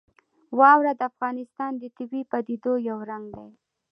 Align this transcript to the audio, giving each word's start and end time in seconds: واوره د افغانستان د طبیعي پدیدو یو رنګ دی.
واوره 0.59 0.91
د 0.99 1.01
افغانستان 1.11 1.71
د 1.77 1.83
طبیعي 1.97 2.23
پدیدو 2.31 2.73
یو 2.89 2.97
رنګ 3.09 3.25
دی. 3.37 3.49